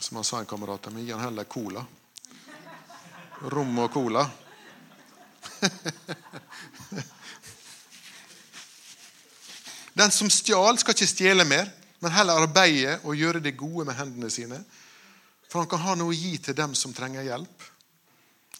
[0.00, 1.84] Som han sa en kamerat av meg, gi han heller cola.
[3.54, 4.26] Rom og cola.
[9.94, 11.70] Den som stjal, skal ikke stjele mer,
[12.02, 14.58] men heller arbeide og gjøre det gode med hendene sine.
[15.48, 17.66] For han kan ha noe å gi til dem som trenger hjelp.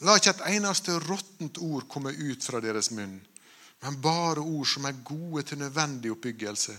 [0.07, 3.19] La ikke et eneste råttent ord komme ut fra deres munn,
[3.83, 6.75] men bare ord som er gode til nødvendig oppbyggelse,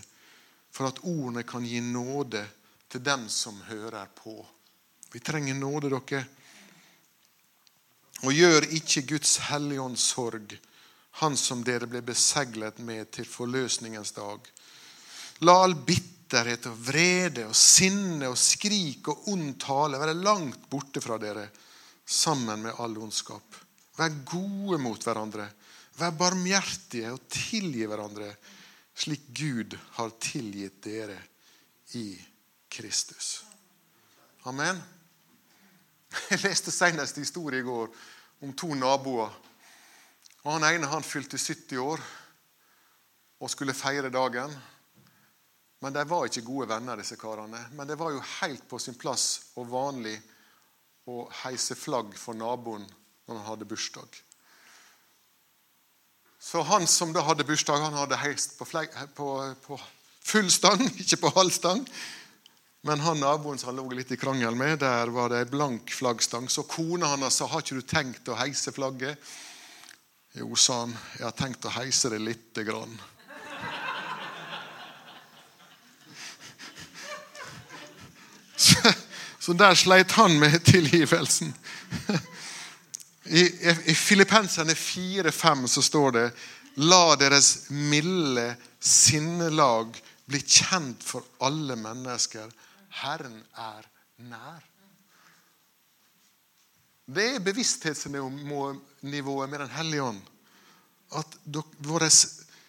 [0.72, 2.44] for at ordene kan gi nåde
[2.91, 4.36] til dem som hører på.
[5.12, 6.26] Vi trenger nåde, dere.
[8.24, 10.56] Og gjør ikke Guds hellige ånds sorg,
[11.21, 14.41] han som dere ble beseglet med til forløsningens dag.
[15.47, 21.04] La all bitterhet og vrede og sinne og skrik og ond tale være langt borte
[21.04, 21.47] fra dere,
[22.06, 23.56] sammen med all ondskap.
[23.95, 25.47] Vær gode mot hverandre.
[25.95, 28.36] Vær barmhjertige og tilgi hverandre.
[28.95, 31.17] slik Gud har tilgitt dere
[31.93, 32.15] i
[32.69, 33.43] Kristus.
[34.43, 34.80] Amen.
[36.30, 37.89] Jeg leste senest en historie i går
[38.41, 39.32] om to naboer.
[40.45, 42.01] Og Han ene han fylte 70 år
[43.41, 44.53] og skulle feire dagen.
[45.81, 47.60] Men de var ikke gode venner, disse karene.
[47.73, 50.15] Men det var jo helt på sin plass og vanlig
[51.10, 52.86] å heise flagg for naboen
[53.25, 54.21] når han hadde bursdag.
[56.41, 59.29] Så han som da hadde bursdag, han hadde heist på, flegg, på,
[59.65, 59.79] på
[60.21, 61.81] full stang, ikke på halv stang.
[62.86, 66.45] Men han naboen som han lå litt i krangel med, der var det blank flaggstang.
[66.53, 69.17] Så kona hans sa har ikke du tenkt å heise flagget.
[70.36, 72.91] Jo, sa han, jeg har tenkt å heise det lite grann.
[79.39, 81.54] Så, der sleit han med tilgivelsen.
[83.24, 83.43] I,
[83.88, 86.32] i Filippenserne 4-5 så står det
[86.84, 89.95] La deres milde sinnelag
[90.28, 92.52] bli kjent for alle mennesker.
[93.06, 93.88] Herren er
[94.28, 94.74] nær.
[97.06, 100.22] Det er bevissthetsnivået med Den hellige ånd.
[101.12, 101.38] At
[101.78, 102.10] våre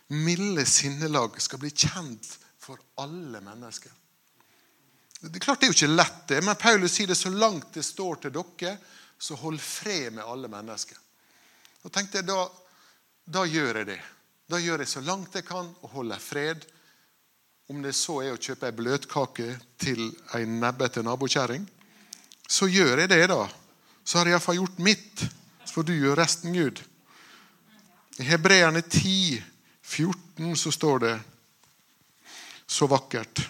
[0.09, 2.29] milde sinnelag skal bli kjent
[2.61, 3.91] for alle mennesker.
[5.21, 7.73] Det er klart det er jo ikke lett, det, men Paulus sier det så langt
[7.75, 8.77] det står til dere,
[9.19, 10.99] så hold fred med alle mennesker.
[11.83, 12.45] Og tenkte jeg, da,
[13.25, 14.01] da gjør jeg det.
[14.47, 16.67] Da gjør jeg så langt jeg kan og holder fred.
[17.73, 19.49] Om det så er å kjøpe ei bløtkake
[19.81, 21.65] til ei nebbete nabokjerring,
[22.47, 23.47] så gjør jeg det, da.
[24.07, 25.25] Så har jeg iallfall gjort mitt.
[25.65, 26.79] Så får du gjøre resten, Gud.
[28.23, 29.43] I Hebreerne 10,
[29.83, 31.15] 14 så står det
[32.67, 33.43] så vakkert.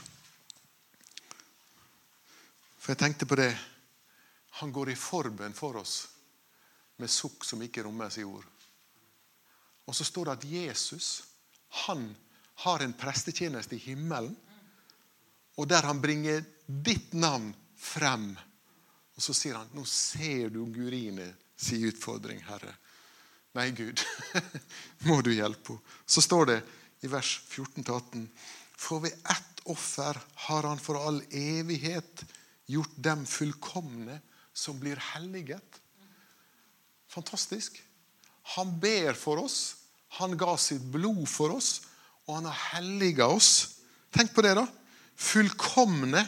[2.80, 3.52] For jeg tenkte på det.
[4.62, 6.06] Han går i forbønn for oss
[6.96, 8.46] med sukk som ikke rommes i ord.
[9.84, 11.08] Og så står det at Jesus
[11.84, 12.08] han
[12.64, 14.32] har en prestetjeneste i himmelen,
[15.60, 18.30] og der han bringer ditt navn frem.
[19.16, 22.76] Og så sier han, 'Nå ser du Gurine si utfordring, Herre.'
[23.56, 24.02] Nei, Gud,
[25.08, 25.94] må du hjelpe henne.
[26.04, 26.58] Så står det
[27.06, 28.26] i vers 14-18.:
[28.76, 32.24] For ved ett offer har han for all evighet
[32.68, 34.20] gjort dem fullkomne
[34.52, 35.80] som blir helliget.
[37.08, 37.80] Fantastisk.
[38.56, 39.76] Han ber for oss.
[40.20, 41.80] Han ga sitt blod for oss,
[42.26, 43.80] og han har helliga oss.
[44.12, 44.66] Tenk på det, da.
[45.16, 46.22] Fullkomne.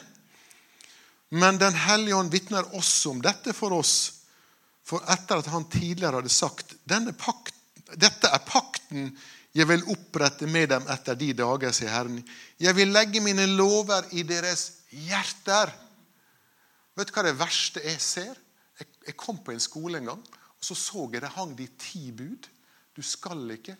[1.28, 3.96] Men Den hellige ånd vitner også om dette for oss.
[4.84, 6.76] For etter at han tidligere hadde sagt
[7.18, 7.54] pakt,
[7.96, 9.12] dette er pakten
[9.56, 12.20] jeg vil opprette med dem etter de dager, sier Herren.
[12.60, 15.72] Jeg vil legge mine lover i deres hjerter.
[16.98, 18.36] Vet du hva det verste jeg ser?
[18.78, 21.66] Jeg, jeg kom på en skole en gang, og så så jeg det hang de
[21.80, 22.46] ti bud.
[22.94, 23.76] Du skal ikke.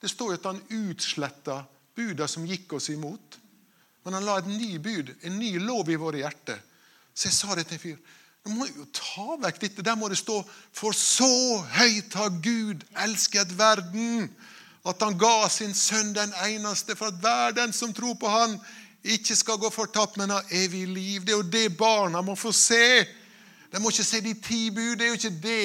[0.00, 1.60] Det står jo at han utsletta
[1.96, 3.38] buda som gikk oss imot.
[4.06, 6.62] Men han la et ny bud, en ny lov i våre hjerter.
[7.14, 7.96] Så jeg sa det til en fyr.
[8.46, 9.84] Nå må jo ta vekk dette.
[9.84, 10.40] Der må det stå
[10.72, 14.30] For så høyt har Gud elsket verden,
[14.88, 18.56] at han ga sin sønn den eneste, for at hver den som tror på han,
[19.04, 21.24] ikke skal gå fortapt, men ha evig liv.
[21.24, 23.04] Det er jo det barna må få se.
[23.72, 24.96] De må ikke se de ti bud.
[24.96, 25.64] Det er jo ikke det.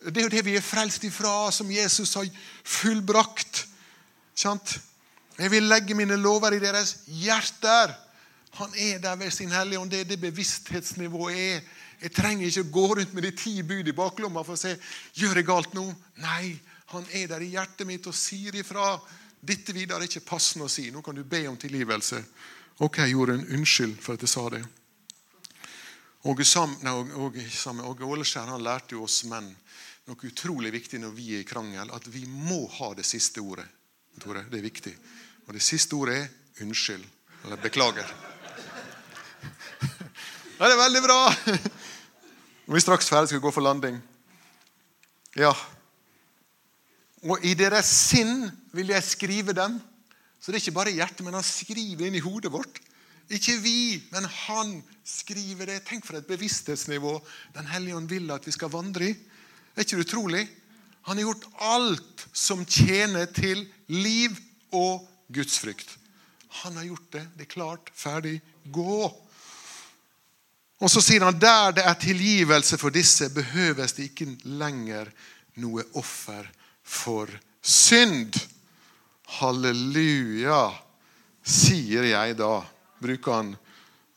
[0.00, 2.28] Det er jo det vi er frelst ifra, som Jesus har
[2.64, 3.66] fullbrakt.
[4.34, 4.78] Sant?
[5.38, 7.94] Jeg vil legge mine lover i deres hjerter.
[8.58, 9.90] Han er der ved sin Hellige Ånd.
[9.90, 11.60] Det er det bevissthetsnivået er.
[12.00, 14.72] Jeg trenger ikke gå rundt med de ti bud i baklomma for å se
[15.14, 15.84] gjør jeg galt nå.
[16.24, 16.56] Nei,
[16.94, 18.94] han er der i hjertet mitt og sier ifra.
[19.40, 20.88] Dette videre er ikke passende å si.
[20.90, 22.22] Nå kan du be om tilgivelse.
[22.80, 24.62] Ok, Jorunn, unnskyld for at jeg sa det.
[26.24, 26.44] Åge
[28.04, 29.48] Åleskjær han lærte jo oss menn
[30.08, 33.68] noe utrolig viktig når vi er i krangel, at vi må ha det siste ordet.
[34.20, 34.42] Tore.
[34.50, 34.92] Det er viktig.
[35.46, 37.04] Og det siste ordet er unnskyld.
[37.44, 38.08] Eller beklager.
[40.60, 41.20] Ja, det er veldig bra!
[42.68, 43.94] Nå er vi straks ferdig, skal gå for landing.
[45.40, 45.54] Ja,
[47.24, 48.42] og i deres sinn
[48.76, 49.78] vil jeg skrive dem.
[50.36, 52.76] Så det er ikke bare hjertet, men han skriver inn i hodet vårt.
[53.32, 55.78] Ikke vi, men han skriver det.
[55.88, 57.12] Tenk for et bevissthetsnivå
[57.56, 59.16] Den hellige ånd vil at vi skal vandre i.
[59.72, 60.44] Er ikke det utrolig?
[61.08, 64.36] Han har gjort alt som tjener til liv
[64.76, 65.96] og gudsfrykt.
[66.66, 67.26] Han har gjort det.
[67.38, 67.92] Det er klart.
[67.96, 68.42] Ferdig.
[68.68, 69.08] Gå.
[70.80, 75.10] Og så sier han der det er tilgivelse for disse, behøves det ikke lenger
[75.60, 76.46] noe offer
[76.82, 77.28] for
[77.60, 78.38] synd.
[79.40, 80.70] Halleluja,
[81.44, 82.54] sier jeg da.
[83.00, 83.52] Bruker han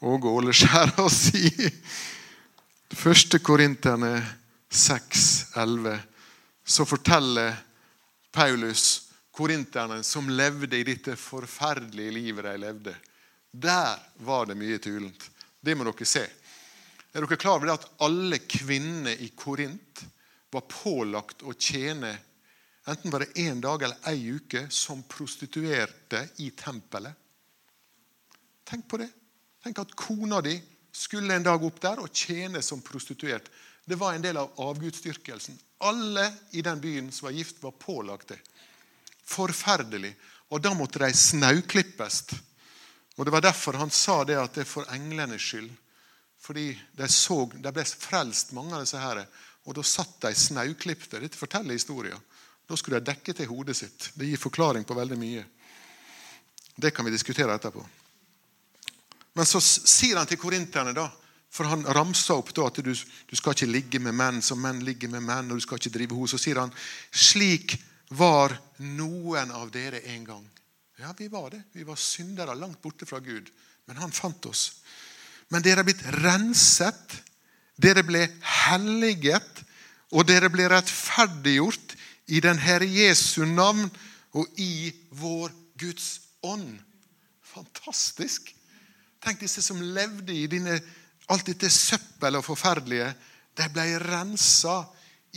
[0.04, 1.52] Åge Åleskjær å si.
[2.94, 4.18] Første Korinterne
[4.74, 6.00] 6, 11.
[6.64, 7.56] Så forteller
[8.34, 12.96] Paulus korinterne som levde i dette forferdelige livet de levde.
[13.52, 15.30] Der var det mye tulent.
[15.62, 16.24] Det må dere se.
[17.14, 20.02] Er dere klar over det at alle kvinner i Korint
[20.54, 22.14] var pålagt å tjene
[22.90, 27.14] enten var det én dag eller ei uke som prostituerte i tempelet?
[28.68, 29.10] Tenk på det.
[29.64, 30.56] Tenk at kona di
[30.92, 33.48] skulle en dag opp der og tjene som prostituert.
[33.86, 35.56] Det var en del av avgudsdyrkelsen.
[35.84, 38.40] Alle i den byen som var gift, var pålagt det.
[39.24, 40.14] Forferdelig.
[40.50, 42.24] Og da måtte de snauklippes.
[43.18, 45.70] Og Det var derfor han sa det at det er for englenes skyld.
[46.44, 49.24] Fordi de, så, de ble frelst, mange av disse her.
[49.64, 51.22] Og da satt de snauklipte.
[51.24, 52.20] Dette forteller historien.
[52.68, 54.10] Da skulle de dekke til hodet sitt.
[54.16, 55.44] Det gir forklaring på veldig mye.
[56.76, 57.84] Det kan vi diskutere etterpå.
[59.34, 61.08] Men så sier han til korinterne, da,
[61.54, 64.82] for han ramser opp da, at du, du, skal ikke ligge med menn som menn
[64.86, 66.36] ligger med menn, og du skal ikke drive hos.
[66.36, 66.74] Så sier han
[67.10, 67.78] slik
[68.14, 70.44] var noen av dere en gang.
[71.00, 71.64] Ja, vi var det.
[71.74, 73.50] Vi var syndere langt borte fra Gud.
[73.86, 74.83] Men han fant oss.
[75.54, 77.20] Men dere er blitt renset.
[77.78, 78.26] Dere ble
[78.66, 79.62] helliget,
[80.14, 81.96] og dere ble rettferdiggjort
[82.34, 83.88] i den Herre Jesu navn
[84.34, 86.10] og i vår Guds
[86.46, 86.78] ånd.
[87.54, 88.50] Fantastisk!
[89.24, 90.78] Tenk disse som levde i dine,
[91.32, 93.14] alt dette søppel og forferdelige.
[93.56, 94.82] De ble rensa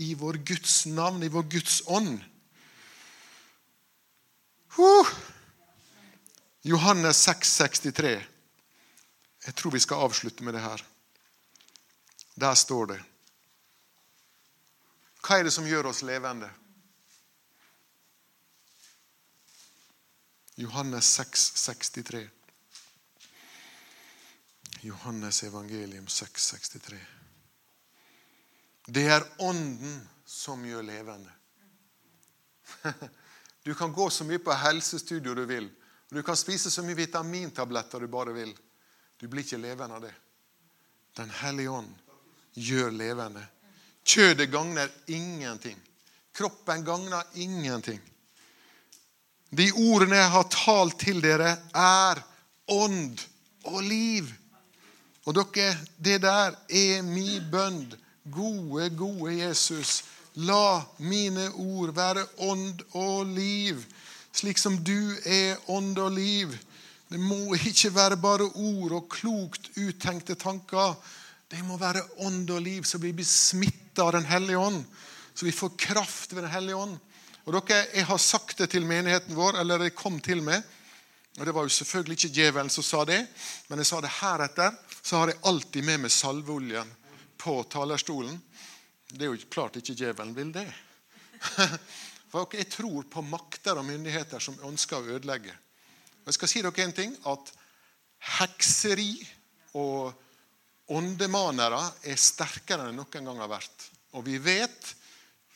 [0.02, 2.16] i vår Guds navn, i vår Guds ånd.
[4.76, 5.12] Huh.
[6.66, 8.16] Johannes 6, 63.
[9.46, 10.84] Jeg tror vi skal avslutte med det her.
[12.34, 13.02] Der står det
[15.26, 16.50] Hva er det som gjør oss levende?
[20.56, 22.28] Johannes 6, 63.
[24.80, 27.00] Johannes evangelium 6, 63.
[28.86, 31.32] Det er Ånden som gjør levende.
[33.66, 35.64] Du kan gå så mye på helsestudio du vil.
[36.10, 38.52] og Du kan spise så mye vitamintabletter du bare vil.
[39.20, 40.14] Du blir ikke levende av det.
[41.16, 41.92] Den hellige ånd
[42.54, 43.42] gjør levende.
[44.06, 45.78] Kjødet gagner ingenting.
[46.36, 48.00] Kroppen gagner ingenting.
[49.50, 52.20] De ordene jeg har talt til dere, er
[52.68, 53.22] ånd
[53.64, 54.28] og liv.
[55.24, 57.86] Og dere, det der er min bønn.
[58.30, 60.02] Gode, gode Jesus.
[60.36, 63.80] La mine ord være ånd og liv,
[64.36, 66.52] slik som du er ånd og liv.
[67.08, 70.96] Det må ikke være bare ord og klokt uttenkte tanker.
[71.46, 74.84] Det må være ånd og liv, vi blir besmitta av Den hellige ånd.
[75.34, 76.98] Så vi får kraft ved Den hellige ånd.
[77.46, 80.62] Og dere, Jeg har sagt det til menigheten vår, eller det kom til meg.
[81.38, 83.26] Og Det var jo selvfølgelig ikke djevelen som sa det,
[83.68, 86.88] men jeg sa det heretter så har jeg alltid med meg salveoljen
[87.38, 88.40] på talerstolen.
[89.06, 90.66] Det er jo klart ikke djevelen vil det.
[92.32, 95.54] For Jeg tror på makter og myndigheter som ønsker å ødelegge.
[96.26, 97.52] Jeg skal si dere en ting, at
[98.36, 99.12] hekseri
[99.78, 100.14] og
[100.96, 103.90] åndemanere er sterkere enn noen gang har vært.
[104.18, 104.94] Og vi vet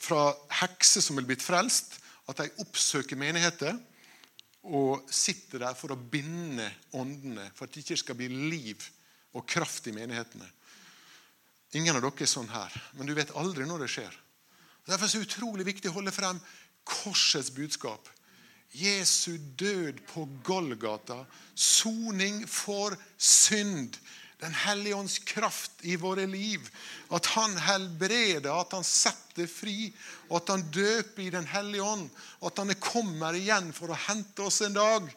[0.01, 0.31] fra
[0.61, 1.99] hekser som er blitt frelst,
[2.31, 3.75] at de oppsøker menigheter
[4.71, 8.85] og sitter der for å binde åndene, for at det ikke skal bli liv
[9.35, 10.47] og kraft i menighetene.
[11.79, 14.15] Ingen av dere er sånn her, men du vet aldri når det skjer.
[14.87, 16.41] Derfor er det så utrolig viktig å holde frem
[16.87, 18.09] korsets budskap.
[18.73, 23.97] Jesu død på Golgata, soning for synd.
[24.41, 26.65] Den hellige ånds kraft i våre liv.
[27.13, 29.91] At han helbreder, at han setter fri,
[30.31, 32.09] og at han døper i Den hellige ånd.
[32.41, 35.11] Og at han kommer igjen for å hente oss en dag.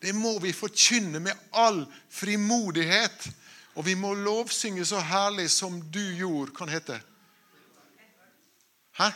[0.00, 3.28] Det må vi forkynne med all frimodighet.
[3.76, 6.54] Og vi må lovsynge så herlig som du gjorde.
[6.54, 7.04] Hva han heter
[9.00, 9.12] Hæ?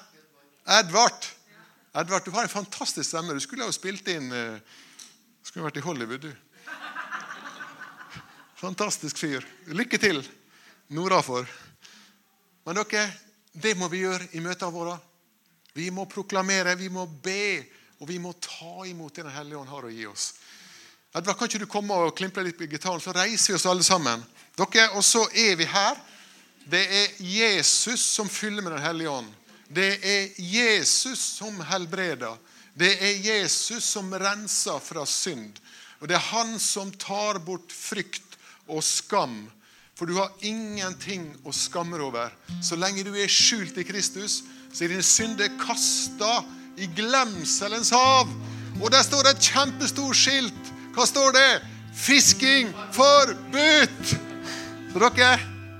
[0.80, 1.33] Edvard.
[1.94, 3.34] Edvard, Du har en fantastisk stemme.
[3.34, 4.58] Du skulle jo spilt inn uh,
[5.44, 6.32] Skulle vært i Hollywood, du.
[8.58, 9.44] Fantastisk fyr.
[9.76, 10.22] Lykke til,
[10.96, 11.46] nordafor.
[12.64, 13.04] Men dere,
[13.52, 14.96] det må vi gjøre i møtene våre.
[15.74, 17.62] Vi må proklamere, vi må be,
[18.00, 20.32] og vi må ta imot det Den hellige ånd har å gi oss.
[21.14, 23.86] Edvard, kan ikke du komme og klimpe litt på gitaren, så reiser vi oss alle
[23.86, 24.24] sammen.
[24.58, 26.00] Dere, Og så er vi her.
[26.64, 29.30] Det er Jesus som fyller med Den hellige ånd.
[29.68, 32.36] Det er Jesus som helbreder.
[32.74, 35.60] Det er Jesus som renser fra synd.
[36.00, 39.44] Og det er han som tar bort frykt og skam.
[39.94, 42.34] For du har ingenting å skamme deg over.
[42.62, 44.42] Så lenge du er skjult i Kristus,
[44.74, 46.42] så er dine synder kasta
[46.76, 48.30] i glemselens hav.
[48.82, 50.70] Og der står det et kjempestort skilt.
[50.96, 51.50] Hva står det?
[51.94, 54.16] Fisking forbudt!
[54.94, 55.30] Så dere,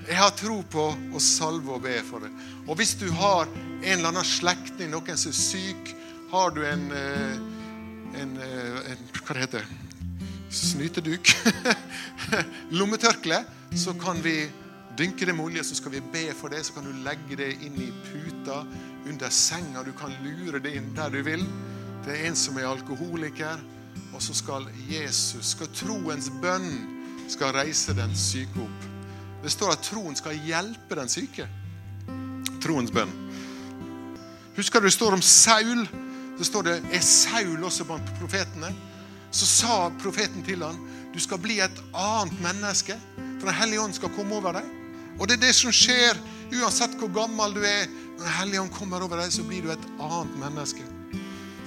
[0.06, 2.30] jeg har tro på å salve og be for det.
[2.68, 3.50] Og hvis du har
[3.84, 5.94] en eller annen slektning, noen som er syk,
[6.32, 7.34] har du en, eh,
[8.20, 9.66] en, eh, en Hva det heter
[10.50, 11.30] Snyteduk.
[12.78, 13.44] Lommetørkle.
[13.74, 14.48] Så kan vi
[14.96, 16.64] dynke det med olje, så skal vi be for det.
[16.64, 18.64] Så kan du legge det inn i puta,
[19.08, 19.82] under senga.
[19.82, 21.42] Du kan lure det inn der du vil.
[22.04, 23.60] Det er en som er alkoholiker.
[24.14, 26.70] Og så skal Jesus, skal troens bønn,
[27.28, 28.88] skal reise den syke opp.
[29.42, 31.48] Det står at troen skal hjelpe den syke.
[32.62, 33.23] Troens bønn.
[34.56, 35.86] Husker du det står om Saul?
[36.38, 38.70] Det står det er Saul også blant profetene.
[39.34, 40.78] Så sa profeten til ham,
[41.14, 42.94] du skal bli et annet menneske.
[43.40, 44.68] For Den hellige ånd skal komme over deg.
[45.18, 46.18] Og det er det som skjer
[46.54, 47.86] uansett hvor gammel du er.
[48.14, 50.86] Når Den hellige ånd kommer over deg, så blir du et annet menneske.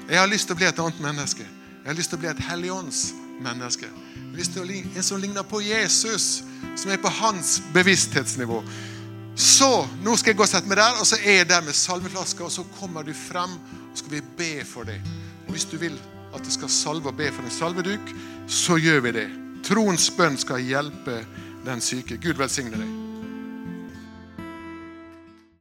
[0.07, 1.43] Jeg har lyst til å bli et annet menneske.
[1.43, 3.89] Jeg har lyst til å bli et helligåndsmenneske.
[4.37, 6.43] En som ligner på Jesus,
[6.75, 8.61] som er på hans bevissthetsnivå.
[9.37, 9.69] Så
[10.01, 12.43] nå skal jeg gå og sette meg der, og så er jeg der med salveflaska,
[12.47, 13.53] og så kommer du frem,
[13.91, 15.01] og skal vi be for deg.
[15.45, 15.97] Og hvis du vil
[16.33, 18.13] at jeg skal salve og be for en salveduk,
[18.49, 19.27] så gjør vi det.
[19.67, 21.21] Troens bønn skal hjelpe
[21.65, 22.17] den syke.
[22.21, 23.06] Gud velsigne deg.